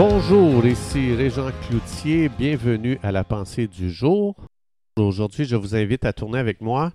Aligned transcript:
Bonjour, 0.00 0.64
ici 0.64 1.12
Régent 1.12 1.50
Cloutier, 1.66 2.28
bienvenue 2.28 3.00
à 3.02 3.10
la 3.10 3.24
pensée 3.24 3.66
du 3.66 3.90
jour. 3.90 4.36
Aujourd'hui, 4.96 5.44
je 5.44 5.56
vous 5.56 5.74
invite 5.74 6.04
à 6.04 6.12
tourner 6.12 6.38
avec 6.38 6.60
moi 6.60 6.92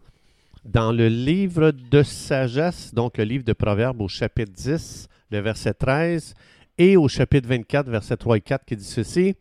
dans 0.64 0.94
le 0.94 1.10
livre 1.10 1.72
de 1.72 2.02
sagesse, 2.02 2.94
donc 2.94 3.18
le 3.18 3.26
livre 3.26 3.44
de 3.44 3.52
Proverbes 3.52 4.00
au 4.00 4.08
chapitre 4.08 4.54
10, 4.54 5.10
le 5.32 5.40
verset 5.40 5.74
13, 5.74 6.34
et 6.78 6.96
au 6.96 7.10
chapitre 7.10 7.50
24, 7.50 7.90
verset 7.90 8.16
3 8.16 8.38
et 8.38 8.42
4, 8.42 8.64
qui 8.64 8.78
dit 8.78 8.86
ceci. 8.86 9.36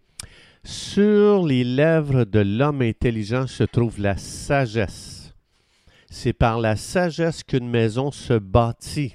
Sur 0.65 1.47
les 1.47 1.63
lèvres 1.63 2.25
de 2.25 2.41
l'homme 2.41 2.83
intelligent 2.83 3.47
se 3.47 3.63
trouve 3.63 4.01
la 4.01 4.17
sagesse. 4.17 5.35
C'est 6.11 6.33
par 6.33 6.59
la 6.59 6.75
sagesse 6.75 7.45
qu'une 7.45 7.71
maison 7.71 8.11
se 8.11 8.35
bâtit 8.35 9.15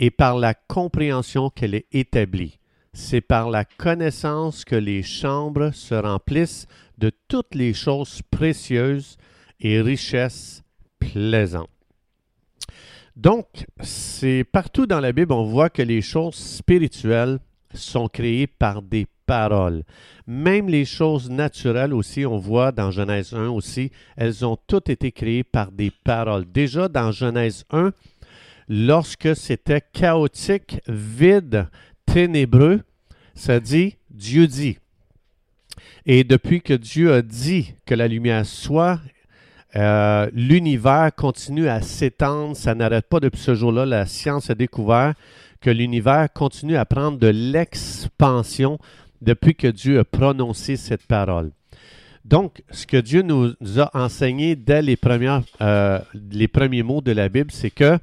et 0.00 0.10
par 0.10 0.36
la 0.36 0.52
compréhension 0.52 1.48
qu'elle 1.48 1.76
est 1.76 1.86
établie. 1.92 2.58
C'est 2.98 3.20
par 3.20 3.50
la 3.50 3.66
connaissance 3.66 4.64
que 4.64 4.74
les 4.74 5.02
chambres 5.02 5.70
se 5.74 5.94
remplissent 5.94 6.66
de 6.96 7.12
toutes 7.28 7.54
les 7.54 7.74
choses 7.74 8.22
précieuses 8.30 9.18
et 9.60 9.82
richesses 9.82 10.62
plaisantes. 10.98 11.68
Donc, 13.14 13.66
c'est 13.82 14.44
partout 14.50 14.86
dans 14.86 15.00
la 15.00 15.12
Bible, 15.12 15.34
on 15.34 15.44
voit 15.44 15.68
que 15.68 15.82
les 15.82 16.00
choses 16.00 16.36
spirituelles 16.36 17.38
sont 17.74 18.08
créées 18.08 18.46
par 18.46 18.80
des 18.80 19.06
paroles. 19.26 19.82
Même 20.26 20.70
les 20.70 20.86
choses 20.86 21.28
naturelles 21.28 21.92
aussi, 21.92 22.24
on 22.24 22.38
voit 22.38 22.72
dans 22.72 22.90
Genèse 22.90 23.34
1 23.34 23.50
aussi, 23.50 23.92
elles 24.16 24.44
ont 24.46 24.56
toutes 24.66 24.88
été 24.88 25.12
créées 25.12 25.44
par 25.44 25.70
des 25.70 25.92
paroles. 26.02 26.50
Déjà 26.50 26.88
dans 26.88 27.12
Genèse 27.12 27.66
1, 27.70 27.92
lorsque 28.70 29.36
c'était 29.36 29.82
chaotique, 29.92 30.80
vide, 30.88 31.68
ténébreux, 32.16 32.80
ça 33.34 33.60
dit 33.60 33.96
Dieu 34.08 34.46
dit. 34.46 34.78
Et 36.06 36.24
depuis 36.24 36.62
que 36.62 36.72
Dieu 36.72 37.12
a 37.12 37.20
dit 37.20 37.74
que 37.84 37.94
la 37.94 38.08
lumière 38.08 38.46
soit, 38.46 39.00
euh, 39.74 40.30
l'univers 40.32 41.10
continue 41.14 41.68
à 41.68 41.82
s'étendre, 41.82 42.56
ça 42.56 42.74
n'arrête 42.74 43.04
pas 43.06 43.20
depuis 43.20 43.42
ce 43.42 43.54
jour-là. 43.54 43.84
La 43.84 44.06
science 44.06 44.48
a 44.48 44.54
découvert 44.54 45.12
que 45.60 45.68
l'univers 45.68 46.32
continue 46.32 46.76
à 46.76 46.86
prendre 46.86 47.18
de 47.18 47.26
l'expansion 47.26 48.78
depuis 49.20 49.54
que 49.54 49.66
Dieu 49.66 49.98
a 49.98 50.04
prononcé 50.04 50.76
cette 50.76 51.06
parole. 51.06 51.50
Donc, 52.24 52.62
ce 52.70 52.86
que 52.86 52.96
Dieu 52.96 53.20
nous 53.20 53.52
a 53.76 53.90
enseigné 53.92 54.56
dès 54.56 54.80
les, 54.80 54.96
premières, 54.96 55.42
euh, 55.60 55.98
les 56.30 56.48
premiers 56.48 56.82
mots 56.82 57.02
de 57.02 57.12
la 57.12 57.28
Bible, 57.28 57.50
c'est 57.52 57.70
que 57.70 57.98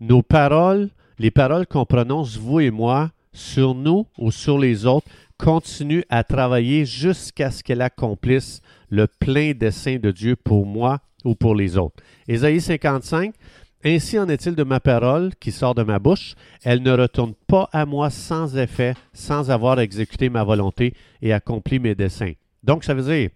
nos 0.00 0.22
paroles, 0.22 0.88
les 1.18 1.30
paroles 1.30 1.66
qu'on 1.66 1.84
prononce, 1.84 2.38
vous 2.38 2.60
et 2.60 2.70
moi, 2.70 3.10
sur 3.32 3.74
nous 3.74 4.06
ou 4.18 4.30
sur 4.30 4.58
les 4.58 4.86
autres, 4.86 5.08
continuent 5.38 6.04
à 6.08 6.24
travailler 6.24 6.84
jusqu'à 6.84 7.50
ce 7.50 7.62
qu'elle 7.62 7.82
accomplisse 7.82 8.60
le 8.90 9.06
plein 9.06 9.52
dessein 9.52 9.96
de 9.96 10.10
Dieu 10.10 10.36
pour 10.36 10.66
moi 10.66 10.98
ou 11.24 11.34
pour 11.34 11.54
les 11.54 11.76
autres. 11.76 12.02
Ésaïe 12.28 12.60
55, 12.60 13.32
Ainsi 13.82 14.18
en 14.18 14.28
est-il 14.28 14.54
de 14.54 14.62
ma 14.62 14.78
parole 14.78 15.30
qui 15.40 15.52
sort 15.52 15.74
de 15.74 15.82
ma 15.82 15.98
bouche, 15.98 16.34
elle 16.62 16.82
ne 16.82 16.92
retourne 16.92 17.32
pas 17.46 17.68
à 17.72 17.86
moi 17.86 18.10
sans 18.10 18.58
effet, 18.58 18.94
sans 19.14 19.50
avoir 19.50 19.80
exécuté 19.80 20.28
ma 20.28 20.44
volonté 20.44 20.94
et 21.22 21.32
accompli 21.32 21.78
mes 21.78 21.94
desseins. 21.94 22.34
Donc 22.62 22.84
ça 22.84 22.92
veut 22.92 23.02
dire, 23.02 23.30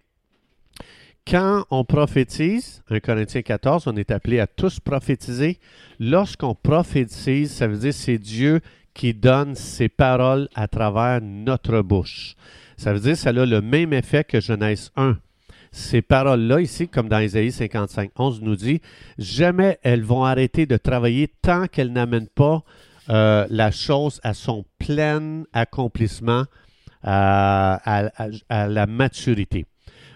quand 1.27 1.65
on 1.71 1.83
prophétise, 1.83 2.83
1 2.91 2.99
Corinthiens 2.99 3.41
14, 3.41 3.87
on 3.87 3.95
est 3.95 4.11
appelé 4.11 4.39
à 4.39 4.45
tous 4.45 4.79
prophétiser. 4.79 5.57
Lorsqu'on 5.99 6.53
prophétise, 6.53 7.51
ça 7.51 7.65
veut 7.65 7.79
dire 7.79 7.93
c'est 7.95 8.19
Dieu 8.19 8.61
qui 8.95 9.13
donne 9.13 9.53
ses 9.53 9.89
paroles 9.89 10.49
à 10.55 10.67
travers 10.67 11.21
notre 11.21 11.81
bouche. 11.81 12.35
Ça 12.77 12.93
veut 12.93 12.99
dire 12.99 13.15
ça 13.15 13.29
a 13.29 13.45
le 13.45 13.61
même 13.61 13.93
effet 13.93 14.23
que 14.23 14.39
Genèse 14.39 14.91
1 14.95 15.17
ces 15.75 16.01
paroles-là, 16.01 16.61
ici, 16.61 16.87
comme 16.87 17.09
dans 17.09 17.19
Isaïe 17.19 17.51
55, 17.51 18.11
11 18.15 18.41
nous 18.41 18.55
dit, 18.55 18.81
jamais 19.17 19.77
elles 19.83 20.03
vont 20.03 20.23
arrêter 20.23 20.65
de 20.65 20.77
travailler 20.77 21.29
tant 21.41 21.67
qu'elles 21.67 21.91
n'amènent 21.91 22.29
pas 22.29 22.63
euh, 23.09 23.45
la 23.49 23.71
chose 23.71 24.21
à 24.23 24.33
son 24.33 24.63
plein 24.79 25.43
accomplissement, 25.51 26.45
à, 27.03 28.09
la 28.49 28.87
maturité. 28.87 29.65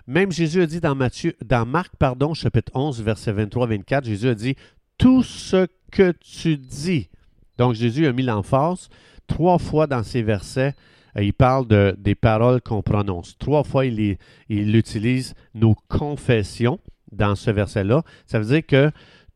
Même 0.08 0.32
Jésus 0.32 0.62
a 0.62 0.66
dit 0.66 0.80
dans, 0.80 0.96
Matthieu, 0.96 1.36
dans 1.46 1.66
Marc, 1.66 1.94
pardon, 1.98 2.34
chapitre 2.34 2.72
11, 2.74 3.04
verset 3.04 3.34
23-24, 3.34 4.06
Jésus 4.06 4.30
a 4.30 4.36
dit, 4.36 4.56
tout 4.98 5.24
ce 5.24 5.68
que 5.92 6.14
tu 6.14 6.56
dis. 6.56 7.10
Donc 7.60 7.76
Jésus 7.76 8.08
a 8.08 8.14
mis 8.14 8.24
l'emphase 8.24 8.90
trois 9.28 9.60
fois 9.60 9.86
dans 9.86 10.02
ces 10.02 10.24
versets 10.24 10.74
euh, 11.18 11.24
il 11.24 11.34
parle 11.34 11.68
de, 11.68 11.96
des 11.98 12.16
paroles 12.16 12.62
qu'on 12.62 12.82
prononce. 12.82 13.38
Trois 13.38 13.64
fois, 13.64 13.86
il, 13.86 14.18
il 14.48 14.76
utilise 14.76 15.36
nos 15.54 15.76
confessions 15.88 16.80
dans 17.12 17.36
ce 17.36 17.52
verset-là. 17.52 18.04
Ça 18.26 18.40
veut 18.40 18.46
dire 18.46 18.66
que 18.66 18.92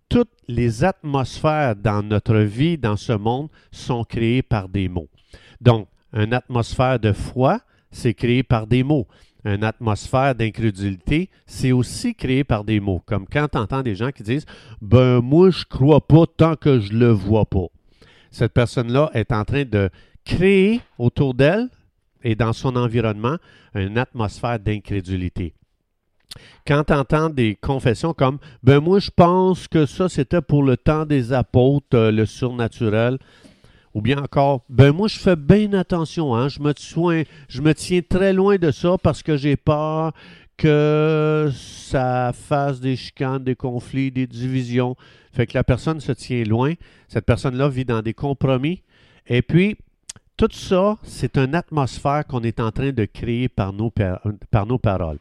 toutes 0.10 0.32
les 0.48 0.84
atmosphères 0.84 1.76
dans 1.76 2.04
notre 2.04 2.38
vie, 2.38 2.78
dans 2.78 2.98
ce 2.98 3.14
monde, 3.14 3.50
sont 3.72 4.04
créées 4.04 4.44
par 4.44 4.70
des 4.70 4.88
mots. 4.88 5.10
Donc, 5.62 5.88
une 6.14 6.34
atmosphère 6.34 7.00
de 7.00 7.12
foi, 7.14 7.62
c'est 7.90 8.14
créé 8.14 8.44
par 8.44 8.68
des 8.68 8.84
mots. 8.84 9.08
Une 9.46 9.64
atmosphère 9.64 10.36
d'incrédulité, 10.36 11.30
c'est 11.46 11.72
aussi 11.72 12.16
créé 12.16 12.44
par 12.44 12.64
des 12.64 12.80
mots. 12.80 13.02
Comme 13.06 13.26
quand 13.28 13.48
tu 13.52 13.58
entends 13.58 13.82
des 13.82 13.96
gens 13.96 14.12
qui 14.12 14.24
disent 14.24 14.46
Ben, 14.82 15.20
moi, 15.20 15.50
je 15.50 15.66
crois 15.66 16.06
pas 16.06 16.26
tant 16.28 16.56
que 16.56 16.80
je 16.80 16.94
le 16.94 17.10
vois 17.10 17.46
pas. 17.46 17.68
Cette 18.34 18.52
personne-là 18.52 19.12
est 19.14 19.32
en 19.32 19.46
train 19.46 19.64
de 19.64 19.92
créer 20.26 20.82
autour 20.98 21.36
d'elle 21.36 21.70
et 22.24 22.34
dans 22.34 22.52
son 22.52 22.76
environnement 22.76 23.38
une 23.76 24.00
atmosphère 24.00 24.60
d'incrédulité. 24.60 25.54
Quand 26.66 26.84
tu 26.86 26.94
entends 26.94 27.30
des 27.30 27.56
confessions 27.56 28.14
comme 28.14 28.40
Ben 28.64 28.80
moi 28.80 28.98
je 28.98 29.12
pense 29.16 29.68
que 29.68 29.86
ça 29.86 30.10
c'était 30.10 30.42
pour 30.42 30.64
le 30.64 30.78
temps 30.78 31.06
des 31.06 31.32
apôtres, 31.32 31.96
euh, 31.96 32.12
le 32.12 32.26
surnaturel, 32.26 33.20
ou 33.94 34.02
bien 34.02 34.18
encore 34.18 34.66
Ben 34.68 34.92
moi 34.92 35.08
je 35.08 35.20
fais 35.20 35.36
bien 35.36 35.72
attention, 35.74 36.36
hein, 36.36 36.48
je, 36.48 36.60
me 36.60 36.74
je 37.50 37.62
me 37.62 37.74
tiens 37.76 38.02
très 38.02 38.34
loin 38.34 38.56
de 38.56 38.72
ça 38.72 38.98
parce 38.98 39.22
que 39.22 39.38
j'ai 39.38 39.58
peur 39.58 40.12
que 40.58 41.50
ça 41.54 42.32
fasse 42.34 42.80
des 42.80 42.96
chicanes, 42.96 43.44
des 43.44 43.56
conflits, 43.56 44.12
des 44.12 44.28
divisions. 44.28 44.96
Fait 45.32 45.48
que 45.48 45.54
la 45.56 45.64
personne 45.64 46.00
se 46.00 46.12
tient 46.12 46.44
loin. 46.44 46.74
Cette 47.08 47.26
personne-là 47.26 47.70
vit 47.70 47.86
dans 47.86 48.02
des 48.02 48.14
compromis. 48.14 48.84
Et 49.28 49.42
puis, 49.42 49.78
tout 50.38 50.50
ça, 50.52 50.98
c'est 51.04 51.38
une 51.38 51.56
atmosphère 51.56 52.26
qu'on 52.28 52.42
est 52.42 52.60
en 52.60 52.72
train 52.72 52.92
de 52.92 53.06
créer 53.06 53.50
par 53.50 53.74
nos, 53.74 53.92
par 54.52 54.66
nos 54.66 54.78
paroles. 54.78 55.20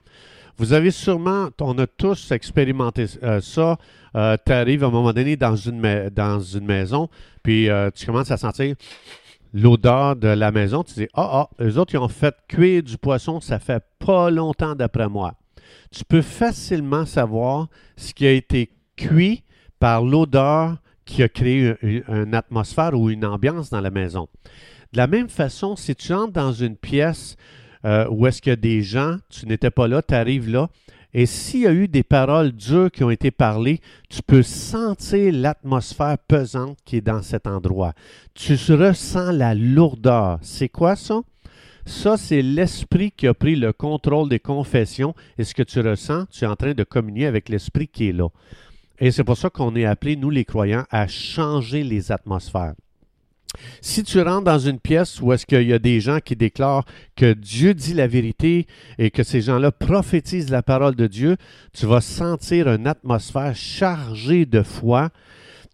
Vous 0.59 0.72
avez 0.72 0.91
sûrement, 0.91 1.49
on 1.60 1.78
a 1.78 1.87
tous 1.87 2.31
expérimenté 2.31 3.06
euh, 3.22 3.41
ça. 3.41 3.78
Euh, 4.14 4.37
tu 4.44 4.53
arrives 4.53 4.84
à 4.84 4.88
un 4.88 4.91
moment 4.91 5.12
donné 5.12 5.37
dans 5.37 5.56
une, 5.56 6.10
dans 6.10 6.41
une 6.41 6.66
maison, 6.66 7.09
puis 7.43 7.69
euh, 7.69 7.91
tu 7.91 8.04
commences 8.04 8.31
à 8.31 8.37
sentir 8.37 8.75
l'odeur 9.52 10.16
de 10.16 10.28
la 10.28 10.50
maison. 10.50 10.82
Tu 10.82 10.94
dis 10.94 11.08
Ah, 11.14 11.48
ah, 11.58 11.64
eux 11.64 11.78
autres, 11.78 11.94
ils 11.94 11.98
ont 11.98 12.08
fait 12.08 12.34
cuire 12.48 12.82
du 12.82 12.98
poisson, 12.98 13.40
ça 13.40 13.58
fait 13.58 13.84
pas 13.98 14.30
longtemps 14.30 14.74
d'après 14.74 15.08
moi. 15.08 15.34
Tu 15.90 16.04
peux 16.04 16.22
facilement 16.22 17.04
savoir 17.06 17.68
ce 17.96 18.14
qui 18.14 18.26
a 18.26 18.32
été 18.32 18.70
cuit 18.96 19.44
par 19.78 20.02
l'odeur 20.02 20.76
qui 21.04 21.22
a 21.22 21.28
créé 21.28 21.74
une 21.82 22.34
atmosphère 22.34 22.94
ou 22.94 23.10
une 23.10 23.24
ambiance 23.24 23.70
dans 23.70 23.80
la 23.80 23.90
maison. 23.90 24.28
De 24.92 24.98
la 24.98 25.06
même 25.06 25.28
façon, 25.28 25.76
si 25.76 25.94
tu 25.94 26.12
entres 26.12 26.32
dans 26.32 26.52
une 26.52 26.76
pièce 26.76 27.36
euh, 27.84 28.06
où 28.08 28.26
est-ce 28.26 28.40
qu'il 28.40 28.50
y 28.50 28.52
a 28.52 28.56
des 28.56 28.82
gens, 28.82 29.16
tu 29.28 29.46
n'étais 29.46 29.70
pas 29.70 29.88
là, 29.88 30.02
tu 30.02 30.14
arrives 30.14 30.48
là, 30.48 30.69
et 31.15 31.27
s'il 31.27 31.61
y 31.61 31.67
a 31.67 31.73
eu 31.73 31.89
des 31.89 32.03
paroles 32.03 32.53
dures 32.53 32.91
qui 32.91 33.05
ont 33.05 33.11
été 33.11 33.31
parlées, 33.31 33.81
tu 34.09 34.23
peux 34.23 34.43
sentir 34.43 35.33
l'atmosphère 35.33 36.17
pesante 36.19 36.78
qui 36.85 36.97
est 36.97 37.03
dans 37.03 37.23
cet 37.23 37.47
endroit. 37.47 37.93
Tu 38.35 38.55
ressens 38.73 39.32
la 39.32 39.55
lourdeur. 39.55 40.38
C'est 40.41 40.70
quoi 40.70 40.97
ça? 40.97 41.20
Ça, 41.85 42.17
c'est 42.17 42.43
l'esprit 42.43 43.11
qui 43.11 43.26
a 43.26 43.35
pris 43.35 43.56
le 43.56 43.73
contrôle 43.73 44.29
des 44.29 44.38
confessions. 44.38 45.14
Et 45.37 45.44
ce 45.44 45.55
que 45.55 45.62
tu 45.62 45.81
ressens, 45.81 46.26
tu 46.31 46.44
es 46.44 46.47
en 46.47 46.56
train 46.56 46.75
de 46.75 46.85
communier 46.85 47.26
avec 47.26 47.49
l'esprit 47.49 47.88
qui 47.88 48.08
est 48.08 48.12
là. 48.12 48.29
Et 48.99 49.11
c'est 49.11 49.25
pour 49.25 49.37
ça 49.37 49.50
qu'on 49.50 49.75
est 49.75 49.85
appelés, 49.85 50.17
nous 50.17 50.31
les 50.31 50.44
croyants, 50.44 50.85
à 50.91 51.08
changer 51.08 51.82
les 51.82 52.12
atmosphères. 52.12 52.75
Si 53.81 54.02
tu 54.02 54.20
rentres 54.20 54.44
dans 54.44 54.58
une 54.58 54.78
pièce 54.78 55.20
où 55.20 55.32
est-ce 55.32 55.46
qu'il 55.46 55.62
y 55.62 55.72
a 55.72 55.78
des 55.78 56.00
gens 56.00 56.20
qui 56.20 56.37
déclarent 56.37 56.84
que 57.16 57.32
Dieu 57.32 57.75
dit 57.75 57.94
la 57.94 58.06
vérité 58.06 58.66
et 58.99 59.10
que 59.10 59.22
ces 59.22 59.43
gens-là 59.43 59.70
prophétisent 59.72 60.50
la 60.50 60.62
parole 60.62 60.94
de 60.94 61.06
Dieu, 61.06 61.37
tu 61.72 61.87
vas 61.87 62.00
sentir 62.00 62.69
une 62.69 62.87
atmosphère 62.87 63.54
chargée 63.54 64.46
de 64.46 64.62
foi. 64.62 65.10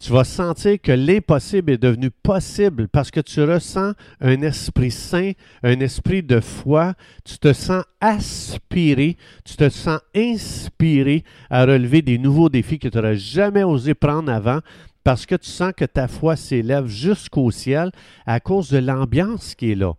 Tu 0.01 0.13
vas 0.13 0.23
sentir 0.23 0.81
que 0.81 0.93
l'impossible 0.93 1.73
est 1.73 1.83
devenu 1.83 2.11
possible 2.11 2.87
parce 2.87 3.11
que 3.11 3.19
tu 3.19 3.43
ressens 3.43 3.95
un 4.21 4.43
esprit 4.43 4.93
saint, 4.93 5.33
un 5.65 5.81
esprit 5.81 6.23
de 6.23 6.39
foi. 6.39 6.95
Tu 7.25 7.37
te 7.39 7.53
sens 7.53 7.83
aspiré, 8.01 9.17
tu 9.45 9.57
te 9.57 9.69
sens 9.69 9.99
inspiré 10.15 11.25
à 11.51 11.65
relever 11.65 12.03
des 12.03 12.17
nouveaux 12.17 12.49
défis 12.49 12.79
que 12.79 12.87
tu 12.87 12.97
n'aurais 12.97 13.17
jamais 13.17 13.65
osé 13.65 13.95
prendre 13.95 14.31
avant 14.31 14.61
parce 15.09 15.25
que 15.25 15.37
tu 15.37 15.49
sens 15.49 15.73
que 15.75 15.87
ta 15.87 16.07
foi 16.07 16.37
s'élève 16.37 16.87
jusqu'au 16.87 17.51
ciel 17.51 17.93
à 18.27 18.41
cause 18.41 18.69
de 18.69 18.77
l'ambiance 18.77 19.55
qui 19.55 19.73
est 19.73 19.75
là. 19.75 19.95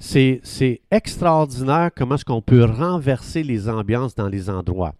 c'est 0.00 0.80
extraordinaire 0.90 1.90
comment 1.96 2.16
est-ce 2.16 2.24
qu'on 2.24 2.42
peut 2.42 2.64
renverser 2.64 3.44
les 3.44 3.68
ambiances 3.68 4.16
dans 4.16 4.26
les 4.26 4.50
endroits. 4.50 4.96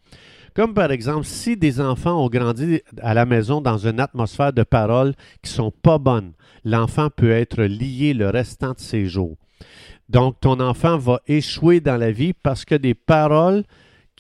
Comme 0.54 0.72
par 0.72 0.92
exemple, 0.92 1.24
si 1.24 1.56
des 1.56 1.80
enfants 1.80 2.24
ont 2.24 2.28
grandi 2.28 2.80
à 3.02 3.12
la 3.12 3.26
maison 3.26 3.60
dans 3.60 3.78
une 3.78 3.98
atmosphère 3.98 4.52
de 4.52 4.62
paroles 4.62 5.14
qui 5.42 5.50
sont 5.50 5.72
pas 5.72 5.98
bonnes, 5.98 6.30
l'enfant 6.64 7.08
peut 7.10 7.32
être 7.32 7.64
lié 7.64 8.14
le 8.14 8.28
restant 8.28 8.74
de 8.74 8.78
ses 8.78 9.06
jours. 9.06 9.36
Donc, 10.08 10.38
ton 10.38 10.60
enfant 10.60 10.96
va 10.96 11.22
échouer 11.26 11.80
dans 11.80 11.96
la 11.96 12.12
vie 12.12 12.34
parce 12.34 12.64
que 12.64 12.76
des 12.76 12.94
paroles 12.94 13.64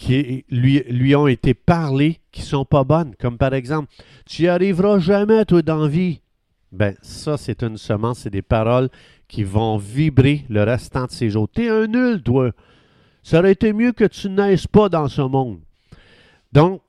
qui 0.00 0.46
lui, 0.48 1.14
ont 1.14 1.26
été 1.26 1.52
parlées 1.52 2.20
qui 2.32 2.40
sont 2.40 2.64
pas 2.64 2.84
bonnes. 2.84 3.14
Comme 3.20 3.36
par 3.36 3.52
exemple, 3.52 3.92
tu 4.24 4.42
n'y 4.42 4.48
arriveras 4.48 4.98
jamais, 4.98 5.44
toi, 5.44 5.60
dans 5.60 5.86
vie. 5.86 6.22
Ben, 6.72 6.94
ça, 7.02 7.36
c'est 7.36 7.62
une 7.62 7.76
semence, 7.76 8.20
c'est 8.20 8.30
des 8.30 8.40
paroles 8.40 8.88
qui 9.28 9.44
vont 9.44 9.76
vibrer 9.76 10.46
le 10.48 10.62
restant 10.62 11.04
de 11.04 11.10
ses 11.10 11.28
jours. 11.28 11.50
T'es 11.52 11.68
un 11.68 11.86
nul, 11.86 12.22
toi. 12.22 12.50
Ça 13.22 13.40
aurait 13.40 13.52
été 13.52 13.74
mieux 13.74 13.92
que 13.92 14.04
tu 14.04 14.30
naisses 14.30 14.66
pas 14.66 14.88
dans 14.88 15.06
ce 15.06 15.20
monde. 15.20 15.60
Donc, 16.50 16.80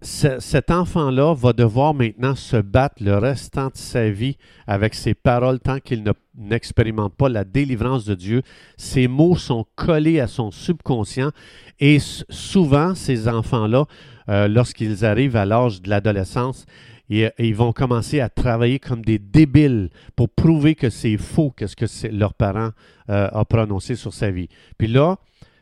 cet 0.00 0.70
enfant-là 0.70 1.34
va 1.34 1.52
devoir 1.52 1.92
maintenant 1.92 2.36
se 2.36 2.56
battre 2.56 3.02
le 3.02 3.18
restant 3.18 3.66
de 3.66 3.76
sa 3.76 4.10
vie 4.10 4.36
avec 4.68 4.94
ses 4.94 5.14
paroles 5.14 5.58
tant 5.58 5.80
qu'il 5.80 6.04
n'expérimente 6.36 7.14
pas 7.16 7.28
la 7.28 7.44
délivrance 7.44 8.04
de 8.04 8.14
Dieu. 8.14 8.42
Ses 8.76 9.08
mots 9.08 9.36
sont 9.36 9.66
collés 9.74 10.20
à 10.20 10.28
son 10.28 10.52
subconscient 10.52 11.32
et 11.80 11.98
souvent, 11.98 12.94
ces 12.94 13.28
enfants-là, 13.28 13.86
euh, 14.28 14.46
lorsqu'ils 14.46 15.04
arrivent 15.04 15.36
à 15.36 15.46
l'âge 15.46 15.82
de 15.82 15.90
l'adolescence, 15.90 16.64
ils, 17.08 17.54
vont 17.54 17.72
commencer 17.72 18.20
à 18.20 18.28
travailler 18.28 18.78
comme 18.78 19.02
des 19.04 19.18
débiles 19.18 19.88
pour 20.14 20.28
prouver 20.28 20.74
que 20.74 20.90
c'est 20.90 21.16
faux, 21.16 21.50
qu'est-ce 21.56 21.74
que 21.74 22.14
leurs 22.14 22.34
parents 22.34 22.70
euh, 23.08 23.28
ont 23.32 23.44
prononcé 23.44 23.94
sur 23.94 24.12
sa 24.12 24.30
vie. 24.30 24.48
Puis 24.76 24.88
là, 24.88 25.16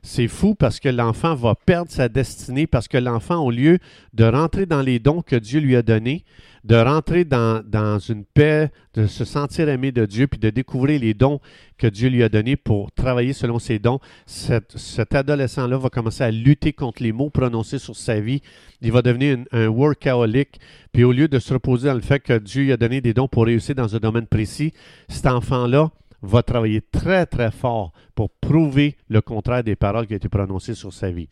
c'est 0.06 0.28
fou 0.28 0.54
parce 0.54 0.78
que 0.78 0.88
l'enfant 0.88 1.34
va 1.34 1.56
perdre 1.56 1.90
sa 1.90 2.08
destinée, 2.08 2.68
parce 2.68 2.86
que 2.86 2.96
l'enfant, 2.96 3.44
au 3.44 3.50
lieu 3.50 3.78
de 4.14 4.24
rentrer 4.24 4.64
dans 4.64 4.80
les 4.80 5.00
dons 5.00 5.20
que 5.20 5.34
Dieu 5.34 5.58
lui 5.58 5.74
a 5.74 5.82
donnés, 5.82 6.24
de 6.62 6.76
rentrer 6.76 7.24
dans, 7.24 7.98
une 8.08 8.24
paix, 8.24 8.70
de 8.94 9.06
se 9.06 9.24
sentir 9.24 9.68
aimé 9.68 9.90
de 9.90 10.06
Dieu, 10.06 10.28
puis 10.28 10.38
de 10.38 10.50
découvrir 10.50 11.00
les 11.00 11.12
dons 11.12 11.40
que 11.76 11.88
Dieu 11.88 12.08
lui 12.08 12.22
a 12.22 12.28
donnés 12.28 12.56
pour 12.56 12.92
travailler 12.92 13.32
selon 13.32 13.58
ses 13.58 13.80
dons, 13.80 13.98
cet, 14.26 15.14
adolescent-là 15.14 15.76
va 15.76 15.90
commencer 15.90 16.22
à 16.22 16.30
lutter 16.30 16.72
contre 16.72 17.02
les 17.02 17.12
mots 17.12 17.30
prononcés 17.30 17.78
sur 17.78 17.96
sa 17.96 18.20
vie. 18.20 18.42
Il 18.82 18.92
va 18.92 19.02
devenir 19.02 19.38
un 19.50 19.66
workaholic, 19.66 20.60
puis 20.92 21.02
au 21.02 21.10
lieu 21.10 21.26
de 21.26 21.40
se 21.40 21.52
reposer 21.52 21.88
dans 21.88 21.94
le 21.94 22.00
fait 22.00 22.20
que 22.20 22.38
Dieu 22.38 22.62
lui 22.62 22.72
a 22.72 22.76
donné 22.76 23.00
des 23.00 23.12
dons 23.12 23.28
pour 23.28 23.44
réussir 23.44 23.74
dans 23.74 23.96
un 23.96 23.98
domaine 23.98 24.26
précis, 24.26 24.72
cet 25.08 25.26
enfant-là 25.26 25.90
va 26.26 26.42
travailler 26.42 26.80
très, 26.80 27.26
très 27.26 27.50
fort 27.50 27.92
pour 28.14 28.30
prouver 28.30 28.96
le 29.08 29.20
contraire 29.20 29.64
des 29.64 29.76
paroles 29.76 30.06
qui 30.06 30.14
ont 30.14 30.16
été 30.16 30.28
prononcées 30.28 30.74
sur 30.74 30.92
sa 30.92 31.10
vie. 31.10 31.28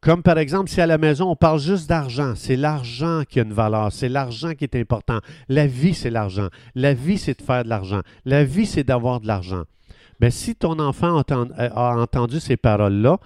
Comme 0.00 0.22
par 0.22 0.38
exemple, 0.38 0.70
si 0.70 0.80
à 0.80 0.86
la 0.86 0.98
maison, 0.98 1.30
on 1.30 1.36
parle 1.36 1.58
juste 1.58 1.88
d'argent, 1.88 2.34
c'est 2.36 2.56
l'argent 2.56 3.22
qui 3.28 3.40
a 3.40 3.42
une 3.42 3.52
valeur, 3.52 3.90
c'est 3.92 4.08
l'argent 4.08 4.54
qui 4.54 4.64
est 4.64 4.76
important. 4.76 5.18
La 5.48 5.66
vie, 5.66 5.94
c'est 5.94 6.10
l'argent. 6.10 6.48
La 6.76 6.94
vie, 6.94 7.18
c'est 7.18 7.38
de 7.38 7.44
faire 7.44 7.64
de 7.64 7.68
l'argent. 7.68 8.02
La 8.24 8.44
vie, 8.44 8.66
c'est 8.66 8.84
d'avoir 8.84 9.20
de 9.20 9.26
l'argent. 9.26 9.64
Mais 10.20 10.30
si 10.30 10.54
ton 10.54 10.78
enfant 10.78 11.20
a 11.20 11.96
entendu 11.96 12.40
ces 12.40 12.56
paroles-là, 12.56 13.18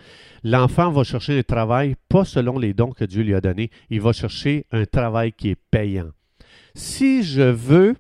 l'enfant 0.45 0.91
va 0.91 1.05
chercher 1.05 1.39
un 1.39 1.43
travail 1.43 1.95
pas 2.09 2.25
selon 2.25 2.59
les 2.59 2.75
dons 2.75 2.91
que 2.91 3.05
Dieu 3.05 3.23
lui 3.23 3.35
a 3.35 3.41
donnés, 3.41 3.71
il 3.91 4.01
va 4.01 4.13
chercher 4.13 4.67
un 4.73 4.85
travail 4.85 5.33
qui 5.33 5.51
est 5.51 5.59
payant. 5.71 6.11
Si 6.75 7.23
je 7.23 7.43
veux 7.43 7.97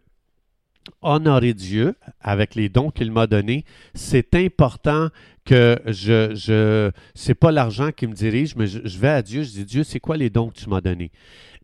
honorer 1.00 1.54
Dieu 1.54 1.94
avec 2.20 2.54
les 2.54 2.68
dons 2.68 2.90
qu'il 2.90 3.10
m'a 3.10 3.26
donnés, 3.26 3.64
c'est 3.94 4.34
important 4.34 5.08
que 5.44 5.78
je, 5.86 6.34
je 6.34 6.90
c'est 7.14 7.34
pas 7.34 7.50
l'argent 7.50 7.90
qui 7.90 8.06
me 8.06 8.14
dirige, 8.14 8.54
mais 8.56 8.66
je, 8.66 8.98
vais 8.98 9.08
à 9.08 9.22
Dieu, 9.22 9.42
je 9.42 9.50
dis 9.50 9.64
Dieu, 9.64 9.84
c'est 9.84 10.00
quoi 10.00 10.16
les 10.16 10.30
dons 10.30 10.48
que 10.50 10.58
tu 10.58 10.68
m'as 10.68 10.80
donnés? 10.80 11.10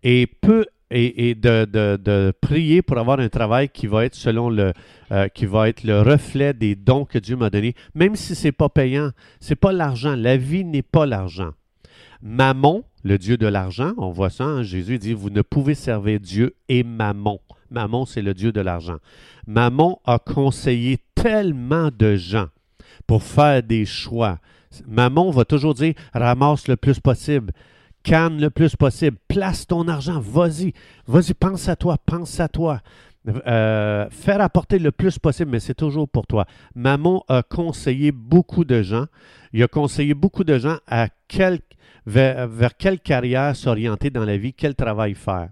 Et 0.02 0.26
peu 0.26 0.66
et, 0.90 1.34
de, 1.34 1.66
de, 1.66 2.32
prier 2.40 2.80
pour 2.80 2.96
avoir 2.96 3.20
un 3.20 3.28
travail 3.28 3.68
qui 3.68 3.86
va 3.86 4.06
être 4.06 4.14
selon 4.14 4.48
le 4.48 4.72
euh, 5.12 5.28
qui 5.28 5.44
va 5.44 5.68
être 5.68 5.84
le 5.84 6.00
reflet 6.00 6.54
des 6.54 6.76
dons 6.76 7.04
que 7.04 7.18
Dieu 7.18 7.36
m'a 7.36 7.50
donnés, 7.50 7.74
même 7.94 8.16
si 8.16 8.34
c'est 8.34 8.52
pas 8.52 8.68
payant, 8.68 9.10
c'est 9.40 9.56
pas 9.56 9.72
l'argent. 9.72 10.14
La 10.16 10.36
vie 10.36 10.64
n'est 10.64 10.82
pas 10.82 11.06
l'argent. 11.06 11.50
Mammon, 12.22 12.84
le 13.04 13.18
Dieu 13.18 13.36
de 13.36 13.46
l'argent, 13.46 13.92
on 13.96 14.10
voit 14.10 14.30
ça, 14.30 14.44
hein, 14.44 14.62
Jésus 14.62 14.98
dit, 14.98 15.14
vous 15.14 15.30
ne 15.30 15.42
pouvez 15.42 15.74
servir 15.74 16.18
Dieu 16.20 16.56
et 16.68 16.82
Mammon. 16.82 17.40
Mammon, 17.70 18.06
c'est 18.06 18.22
le 18.22 18.34
Dieu 18.34 18.50
de 18.50 18.60
l'argent. 18.60 18.96
Mammon 19.46 19.98
a 20.04 20.18
conseillé 20.18 20.98
tellement 21.14 21.90
de 21.96 22.16
gens 22.16 22.48
pour 23.06 23.22
faire 23.22 23.62
des 23.62 23.84
choix. 23.84 24.38
Mammon 24.86 25.30
va 25.30 25.44
toujours 25.44 25.74
dire, 25.74 25.94
ramasse 26.12 26.68
le 26.68 26.76
plus 26.76 27.00
possible, 27.00 27.52
canne 28.02 28.40
le 28.40 28.50
plus 28.50 28.76
possible, 28.76 29.16
place 29.28 29.66
ton 29.66 29.88
argent, 29.88 30.20
vas-y, 30.20 30.72
vas-y, 31.06 31.34
pense 31.34 31.68
à 31.68 31.76
toi, 31.76 31.96
pense 32.04 32.40
à 32.40 32.48
toi. 32.48 32.80
Euh, 33.46 34.08
faire 34.10 34.40
apporter 34.40 34.78
le 34.78 34.90
plus 34.90 35.18
possible, 35.18 35.50
mais 35.50 35.60
c'est 35.60 35.74
toujours 35.74 36.08
pour 36.08 36.26
toi. 36.26 36.46
Mammon 36.74 37.22
a 37.28 37.42
conseillé 37.42 38.12
beaucoup 38.12 38.64
de 38.64 38.82
gens. 38.82 39.06
Il 39.52 39.62
a 39.62 39.68
conseillé 39.68 40.14
beaucoup 40.14 40.44
de 40.44 40.58
gens 40.58 40.78
à 40.86 41.08
quel 41.26 41.60
vers, 42.06 42.76
quelle 42.76 43.00
carrière 43.00 43.54
s'orienter 43.54 44.10
dans 44.10 44.24
la 44.24 44.36
vie, 44.36 44.54
quel 44.54 44.74
travail 44.74 45.14
faire. 45.14 45.50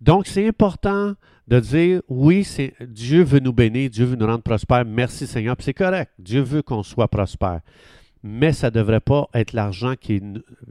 Donc, 0.00 0.26
c'est 0.26 0.46
important 0.46 1.14
de 1.48 1.60
dire, 1.60 2.02
oui, 2.08 2.46
Dieu 2.80 3.22
veut 3.22 3.40
nous 3.40 3.52
bénir, 3.52 3.90
Dieu 3.90 4.04
veut 4.04 4.16
nous 4.16 4.26
rendre 4.26 4.42
prospères, 4.42 4.84
merci 4.84 5.26
Seigneur, 5.26 5.56
c'est 5.60 5.74
correct, 5.74 6.10
Dieu 6.18 6.40
veut 6.40 6.62
qu'on 6.62 6.82
soit 6.82 7.08
prospère. 7.08 7.60
Mais 8.22 8.52
ça 8.52 8.68
ne 8.68 8.74
devrait 8.74 9.00
pas 9.00 9.28
être 9.34 9.52
l'argent 9.52 9.94
qui 9.94 10.20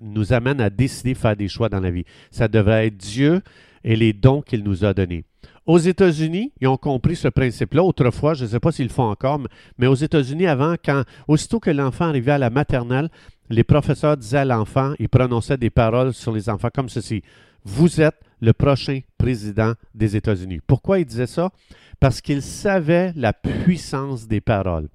nous 0.01 0.33
amène 0.33 0.59
à 0.59 0.69
décider 0.69 1.13
de 1.13 1.17
faire 1.17 1.37
des 1.37 1.47
choix 1.47 1.69
dans 1.69 1.79
la 1.79 1.91
vie. 1.91 2.03
Ça 2.29 2.47
devrait 2.49 2.87
être 2.87 2.97
Dieu 2.97 3.41
et 3.85 3.95
les 3.95 4.11
dons 4.11 4.41
qu'il 4.41 4.63
nous 4.63 4.83
a 4.83 4.93
donnés. 4.93 5.23
Aux 5.65 5.77
États-Unis, 5.77 6.51
ils 6.59 6.67
ont 6.67 6.77
compris 6.77 7.15
ce 7.15 7.27
principe-là. 7.27 7.83
Autrefois, 7.83 8.33
je 8.33 8.43
ne 8.43 8.49
sais 8.49 8.59
pas 8.59 8.71
s'ils 8.71 8.87
le 8.87 8.91
font 8.91 9.09
encore, 9.09 9.39
mais 9.77 9.87
aux 9.87 9.95
États-Unis, 9.95 10.47
avant, 10.47 10.75
quand 10.83 11.03
aussitôt 11.27 11.59
que 11.59 11.69
l'enfant 11.69 12.05
arrivait 12.05 12.33
à 12.33 12.37
la 12.37 12.49
maternelle, 12.49 13.09
les 13.49 13.63
professeurs 13.63 14.17
disaient 14.17 14.39
à 14.39 14.45
l'enfant, 14.45 14.93
ils 14.99 15.07
prononçaient 15.07 15.57
des 15.57 15.69
paroles 15.69 16.13
sur 16.13 16.31
les 16.33 16.49
enfants 16.49 16.69
comme 16.73 16.89
ceci. 16.89 17.21
Vous 17.63 18.01
êtes 18.01 18.19
le 18.41 18.53
prochain 18.53 18.99
président 19.17 19.73
des 19.93 20.15
États-Unis. 20.15 20.59
Pourquoi 20.65 20.99
ils 20.99 21.05
disaient 21.05 21.27
ça? 21.27 21.51
Parce 21.99 22.21
qu'ils 22.21 22.41
savaient 22.41 23.13
la 23.15 23.33
puissance 23.33 24.27
des 24.27 24.41
paroles. 24.41 24.89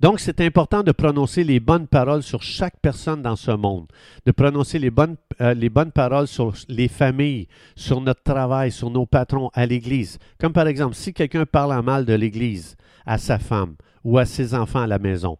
Donc, 0.00 0.20
c'est 0.20 0.40
important 0.40 0.82
de 0.82 0.92
prononcer 0.92 1.44
les 1.44 1.60
bonnes 1.60 1.86
paroles 1.86 2.22
sur 2.22 2.42
chaque 2.42 2.78
personne 2.80 3.22
dans 3.22 3.36
ce 3.36 3.50
monde, 3.50 3.86
de 4.26 4.32
prononcer 4.32 4.78
les 4.78 4.90
bonnes, 4.90 5.16
euh, 5.40 5.54
les 5.54 5.70
bonnes 5.70 5.92
paroles 5.92 6.26
sur 6.26 6.54
les 6.68 6.88
familles, 6.88 7.48
sur 7.74 8.00
notre 8.00 8.22
travail, 8.22 8.70
sur 8.70 8.90
nos 8.90 9.06
patrons, 9.06 9.50
à 9.54 9.66
l'Église. 9.66 10.18
Comme 10.38 10.52
par 10.52 10.66
exemple, 10.66 10.94
si 10.94 11.12
quelqu'un 11.12 11.46
parle 11.46 11.72
en 11.72 11.82
mal 11.82 12.04
de 12.04 12.14
l'Église 12.14 12.76
à 13.06 13.18
sa 13.18 13.38
femme 13.38 13.76
ou 14.04 14.18
à 14.18 14.26
ses 14.26 14.54
enfants 14.54 14.82
à 14.82 14.86
la 14.86 14.98
maison, 14.98 15.38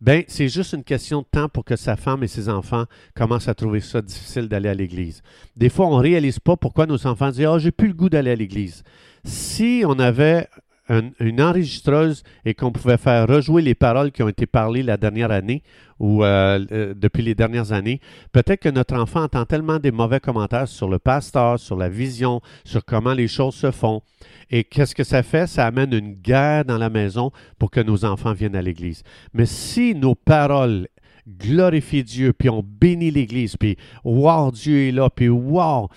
ben, 0.00 0.22
c'est 0.28 0.48
juste 0.48 0.74
une 0.74 0.84
question 0.84 1.22
de 1.22 1.26
temps 1.26 1.48
pour 1.48 1.64
que 1.64 1.74
sa 1.74 1.96
femme 1.96 2.22
et 2.22 2.28
ses 2.28 2.48
enfants 2.48 2.84
commencent 3.16 3.48
à 3.48 3.54
trouver 3.54 3.80
ça 3.80 4.00
difficile 4.00 4.48
d'aller 4.48 4.68
à 4.68 4.74
l'église. 4.74 5.22
Des 5.56 5.68
fois, 5.68 5.88
on 5.88 5.96
ne 5.96 6.02
réalise 6.02 6.38
pas 6.38 6.56
pourquoi 6.56 6.86
nos 6.86 7.04
enfants 7.06 7.30
disent 7.30 7.46
Ah, 7.46 7.54
oh, 7.54 7.58
j'ai 7.58 7.72
plus 7.72 7.88
le 7.88 7.94
goût 7.94 8.08
d'aller 8.08 8.30
à 8.30 8.36
l'église. 8.36 8.84
Si 9.24 9.82
on 9.84 9.98
avait 9.98 10.46
une 10.88 11.42
enregistreuse 11.42 12.22
et 12.44 12.54
qu'on 12.54 12.72
pouvait 12.72 12.96
faire 12.96 13.26
rejouer 13.26 13.62
les 13.62 13.74
paroles 13.74 14.10
qui 14.10 14.22
ont 14.22 14.28
été 14.28 14.46
parlées 14.46 14.82
la 14.82 14.96
dernière 14.96 15.30
année 15.30 15.62
ou 15.98 16.24
euh, 16.24 16.64
euh, 16.70 16.94
depuis 16.96 17.22
les 17.22 17.34
dernières 17.34 17.72
années, 17.72 18.00
peut-être 18.32 18.60
que 18.60 18.68
notre 18.68 18.94
enfant 18.94 19.22
entend 19.24 19.44
tellement 19.44 19.78
des 19.78 19.90
mauvais 19.90 20.20
commentaires 20.20 20.68
sur 20.68 20.88
le 20.88 20.98
pasteur, 20.98 21.58
sur 21.58 21.76
la 21.76 21.88
vision, 21.88 22.40
sur 22.64 22.84
comment 22.84 23.14
les 23.14 23.28
choses 23.28 23.54
se 23.54 23.70
font. 23.70 24.02
Et 24.50 24.64
qu'est-ce 24.64 24.94
que 24.94 25.04
ça 25.04 25.22
fait? 25.22 25.46
Ça 25.46 25.66
amène 25.66 25.92
une 25.92 26.14
guerre 26.14 26.64
dans 26.64 26.78
la 26.78 26.90
maison 26.90 27.32
pour 27.58 27.70
que 27.70 27.80
nos 27.80 28.04
enfants 28.04 28.32
viennent 28.32 28.56
à 28.56 28.62
l'Église. 28.62 29.02
Mais 29.34 29.46
si 29.46 29.94
nos 29.94 30.14
paroles 30.14 30.88
glorifient 31.28 32.04
Dieu, 32.04 32.32
puis 32.32 32.48
on 32.48 32.62
bénit 32.62 33.10
l'Église, 33.10 33.56
puis 33.56 33.76
wow, 34.04 34.50
Dieu 34.50 34.88
est 34.88 34.92
là, 34.92 35.10
puis 35.10 35.28
wow, 35.28 35.88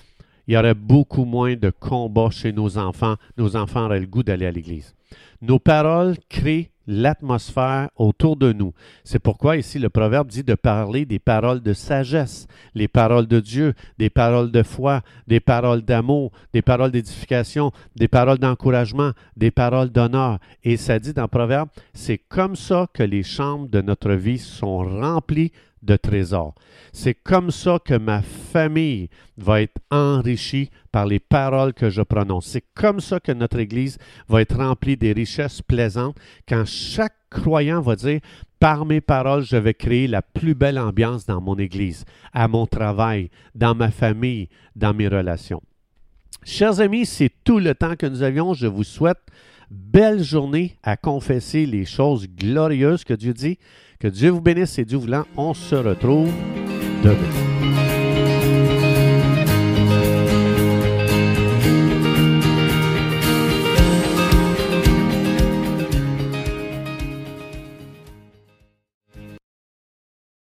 il 0.52 0.56
y 0.56 0.58
aurait 0.58 0.74
beaucoup 0.74 1.24
moins 1.24 1.56
de 1.56 1.70
combats 1.70 2.30
chez 2.30 2.52
nos 2.52 2.78
enfants. 2.78 3.16
Nos 3.38 3.56
enfants 3.56 3.86
auraient 3.86 4.02
le 4.02 4.06
goût 4.06 4.22
d'aller 4.22 4.46
à 4.46 4.52
l'Église. 4.52 4.94
Nos 5.42 5.60
paroles 5.60 6.18
créent 6.28 6.72
l'atmosphère 6.88 7.90
autour 7.96 8.36
de 8.36 8.52
nous. 8.52 8.74
C'est 9.06 9.20
pourquoi 9.20 9.56
ici 9.56 9.80
le 9.80 9.88
proverbe 9.88 10.28
dit 10.28 10.44
de 10.44 10.56
parler 10.56 11.06
des 11.06 11.20
paroles 11.20 11.62
de 11.62 11.72
sagesse, 11.72 12.48
les 12.76 12.90
paroles 12.90 13.28
de 13.28 13.40
Dieu, 13.40 13.76
des 13.98 14.10
paroles 14.10 14.52
de 14.52 14.62
foi, 14.62 15.04
des 15.26 15.40
paroles 15.40 15.84
d'amour, 15.84 16.34
des 16.52 16.62
paroles 16.62 16.92
d'édification, 16.92 17.72
des 17.96 18.10
paroles 18.10 18.40
d'encouragement, 18.40 19.12
des 19.38 19.52
paroles 19.52 19.90
d'honneur. 19.90 20.40
Et 20.66 20.76
ça 20.76 21.00
dit 21.00 21.14
dans 21.14 21.22
le 21.22 21.28
proverbe, 21.30 21.70
c'est 21.94 22.18
comme 22.18 22.58
ça 22.58 22.88
que 22.94 23.04
les 23.04 23.24
chambres 23.24 23.70
de 23.70 23.80
notre 23.80 24.12
vie 24.12 24.38
sont 24.38 24.80
remplies 24.80 25.54
de 25.82 25.96
trésors. 25.96 26.56
C'est 26.94 27.14
comme 27.14 27.52
ça 27.52 27.80
que 27.84 27.96
ma 27.96 28.22
famille 28.22 29.10
va 29.38 29.62
être 29.62 29.80
enrichie 29.90 30.70
par 30.92 31.06
les 31.06 31.20
paroles 31.20 31.74
que 31.74 31.90
je 31.90 32.02
prononce. 32.02 32.48
C'est 32.48 32.66
comme 32.76 33.00
ça 33.00 33.20
que 33.20 33.32
notre 33.32 33.60
Église 33.60 33.98
va 34.28 34.42
être 34.42 34.58
remplie 34.58 34.98
des 34.98 35.14
richesses 35.14 35.62
plaisantes 35.62 36.18
quand 36.48 36.66
chaque 36.66 37.16
croyant 37.30 37.82
va 37.82 37.96
dire, 37.96 38.20
par 38.60 38.86
mes 38.86 39.02
paroles, 39.02 39.44
je 39.44 39.56
vais 39.56 39.74
créer 39.74 40.08
la 40.08 40.22
plus 40.22 40.54
belle 40.54 40.78
ambiance 40.78 41.26
dans 41.26 41.42
mon 41.42 41.58
Église, 41.58 42.06
à 42.32 42.48
mon 42.48 42.68
travail, 42.68 43.32
dans 43.56 43.74
ma 43.74 43.90
famille, 43.90 44.50
dans 44.76 44.94
mes 44.94 45.08
relations. 45.08 45.64
Chers 46.44 46.80
amis, 46.80 47.06
c'est 47.06 47.32
tout 47.44 47.60
le 47.60 47.74
temps 47.74 47.96
que 47.96 48.06
nous 48.06 48.22
avions. 48.22 48.54
Je 48.54 48.68
vous 48.68 48.84
souhaite 48.84 49.20
belle 49.72 50.24
journée 50.24 50.78
à 50.84 50.98
confesser 50.98 51.66
les 51.66 51.86
choses 51.86 52.28
glorieuses 52.28 53.04
que 53.04 53.14
Dieu 53.14 53.34
dit. 53.34 53.58
Que 54.00 54.08
Dieu 54.08 54.30
vous 54.30 54.42
bénisse 54.42 54.78
et 54.80 54.86
Dieu 54.86 54.98
voulant, 54.98 55.26
on 55.38 55.54
se 55.54 55.76
retrouve 55.76 56.32
demain. 57.04 57.91